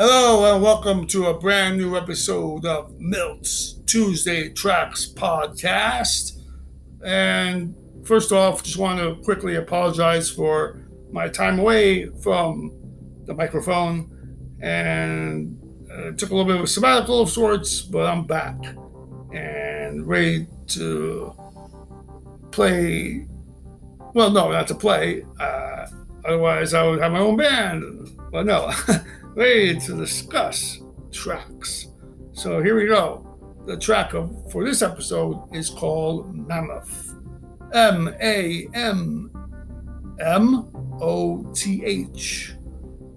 [0.00, 6.40] Hello and welcome to a brand new episode of Milt's Tuesday Tracks podcast.
[7.04, 7.74] And
[8.04, 12.70] first off, just want to quickly apologize for my time away from
[13.24, 15.58] the microphone and
[15.92, 18.56] uh, took a little bit of a sabbatical of sorts, but I'm back
[19.34, 21.34] and ready to
[22.52, 23.26] play.
[24.14, 25.24] Well, no, not to play.
[25.40, 25.88] Uh,
[26.24, 28.16] otherwise, I would have my own band.
[28.30, 28.70] But no.
[29.38, 31.86] ready to discuss tracks.
[32.32, 33.24] So here we go.
[33.68, 37.14] The track of, for this episode is called Mammoth.
[37.72, 39.30] M A M
[40.18, 40.68] M
[41.00, 42.56] O T H.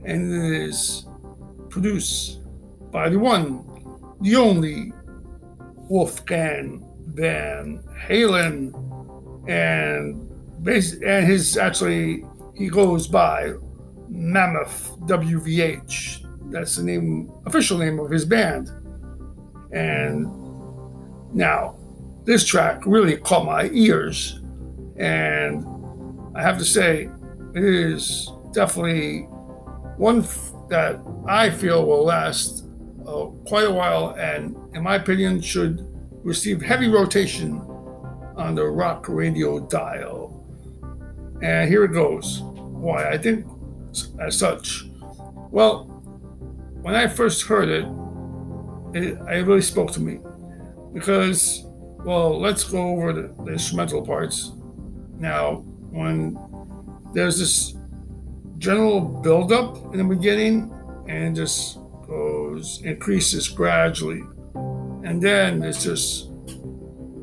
[0.06, 1.08] And it is
[1.70, 2.42] produced
[2.92, 3.66] by the one,
[4.22, 4.94] the only
[5.90, 8.76] Wolfgang Van Halen.
[9.50, 10.30] And,
[10.68, 13.54] and his actually, he goes by
[14.12, 16.52] Mammoth WVH.
[16.52, 18.70] That's the name, official name of his band.
[19.72, 20.28] And
[21.34, 21.78] now,
[22.26, 24.42] this track really caught my ears.
[24.98, 25.66] And
[26.36, 27.10] I have to say,
[27.56, 29.22] it is definitely
[29.98, 32.66] one f- that I feel will last
[33.08, 35.88] uh, quite a while and, in my opinion, should
[36.24, 37.62] receive heavy rotation
[38.36, 40.38] on the rock radio dial.
[41.42, 42.42] And here it goes.
[42.42, 43.10] Why?
[43.10, 43.46] I think
[44.20, 44.86] as such?
[45.52, 45.86] Well,
[46.82, 47.86] when I first heard it,
[48.94, 50.20] it, it really spoke to me
[50.94, 51.64] because,
[52.04, 54.52] well, let's go over the, the instrumental parts.
[55.18, 56.38] Now, when
[57.14, 57.76] there's this
[58.58, 60.74] general buildup in the beginning
[61.08, 64.24] and just goes, increases gradually.
[65.04, 66.32] And then it's just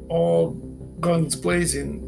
[0.08, 0.52] all
[1.00, 2.04] guns blazing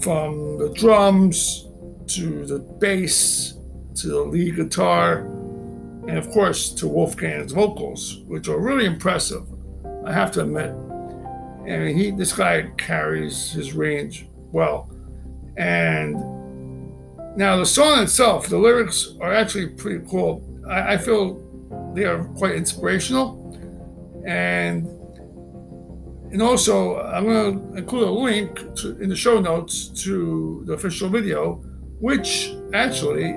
[0.00, 1.65] from the drums
[2.08, 3.54] to the bass,
[3.96, 5.26] to the lead guitar,
[6.06, 9.44] and of course to Wolfgang's vocals, which are really impressive,
[10.04, 10.70] I have to admit.
[11.66, 14.88] And he, this guy carries his range well.
[15.56, 16.14] And
[17.36, 20.44] now the song itself, the lyrics are actually pretty cool.
[20.68, 21.42] I, I feel
[21.94, 23.42] they are quite inspirational.
[24.26, 24.86] And
[26.32, 30.72] and also, I'm going to include a link to, in the show notes to the
[30.72, 31.62] official video
[32.00, 33.32] which actually,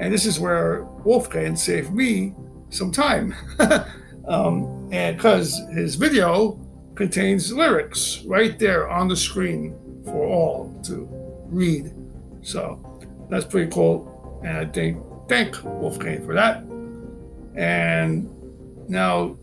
[0.00, 2.34] and this is where Wolfgang saved me
[2.70, 3.34] some time,
[4.28, 6.58] um, and because his video
[6.94, 11.08] contains lyrics right there on the screen for all to
[11.46, 11.92] read.
[12.42, 12.80] So
[13.30, 16.64] that's pretty cool, and I think thank Wolfgang for that.
[17.54, 18.28] And
[18.88, 19.36] now,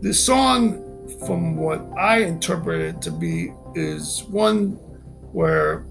[0.00, 0.84] the song,
[1.26, 4.72] from what I interpret it to be, is one
[5.32, 5.84] where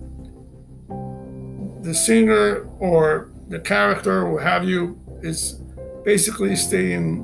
[1.88, 5.62] the singer or the character or have you is
[6.04, 7.24] basically stating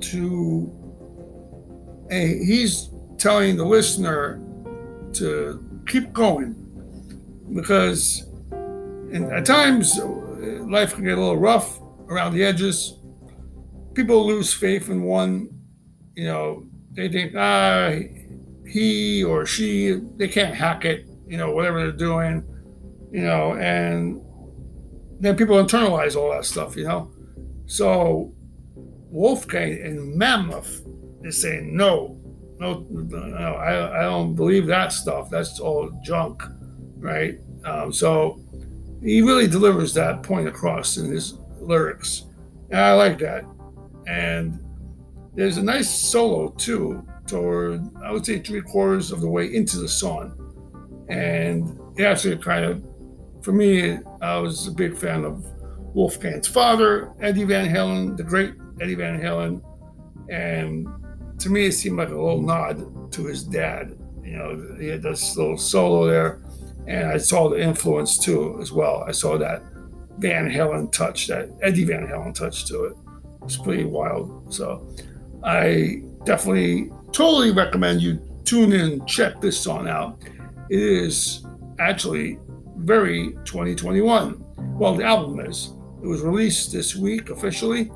[0.00, 0.72] to
[2.10, 2.88] a he's
[3.18, 4.40] telling the listener
[5.12, 6.56] to keep going.
[7.54, 8.26] Because
[9.12, 12.98] at times life can get a little rough around the edges.
[13.92, 15.50] People lose faith in one
[16.14, 17.90] you know they think ah
[18.66, 22.42] he or she they can't hack it you know whatever they're doing
[23.14, 24.20] you know, and
[25.20, 27.12] then people internalize all that stuff, you know.
[27.66, 28.34] So
[29.08, 30.82] Wolfgang and Mammoth
[31.22, 32.20] is saying no,
[32.58, 35.30] no, no, I, I don't believe that stuff.
[35.30, 36.42] That's all junk,
[36.96, 37.38] right?
[37.64, 38.40] Um, so
[39.00, 42.24] he really delivers that point across in his lyrics,
[42.70, 43.44] and I like that.
[44.08, 44.58] And
[45.34, 49.78] there's a nice solo too, toward I would say three quarters of the way into
[49.78, 50.34] the song,
[51.08, 52.84] and it actually kind of
[53.44, 55.44] for me, I was a big fan of
[55.94, 59.62] Wolfgang's father, Eddie Van Halen, the great Eddie Van Halen.
[60.30, 60.88] And
[61.38, 63.98] to me, it seemed like a little nod to his dad.
[64.24, 66.40] You know, he had this little solo there.
[66.86, 69.04] And I saw the influence too, as well.
[69.06, 69.62] I saw that
[70.18, 72.96] Van Halen touch, that Eddie Van Halen touch to it.
[73.42, 74.54] It's pretty wild.
[74.54, 74.88] So
[75.44, 80.18] I definitely totally recommend you tune in check this song out.
[80.70, 81.44] It is
[81.78, 82.38] actually
[82.76, 84.44] very 2021.
[84.78, 85.74] Well, the album is.
[86.02, 87.90] It was released this week officially.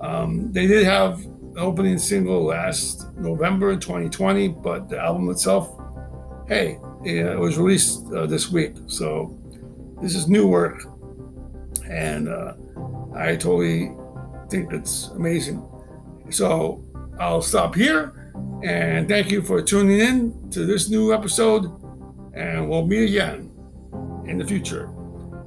[0.00, 5.80] Um, they did have an opening single last November 2020, but the album itself,
[6.46, 8.74] hey, it was released uh, this week.
[8.86, 9.38] So
[10.02, 10.84] this is new work,
[11.88, 12.54] and uh,
[13.14, 13.92] I totally
[14.50, 15.66] think it's amazing.
[16.30, 16.84] So
[17.18, 18.32] I'll stop here,
[18.62, 21.64] and thank you for tuning in to this new episode,
[22.34, 23.47] and we'll meet again
[24.28, 24.90] in the future.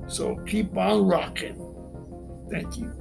[0.07, 1.57] So keep on rocking.
[2.50, 3.00] Thank you.